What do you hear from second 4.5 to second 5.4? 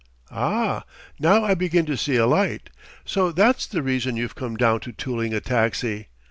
down to tooling a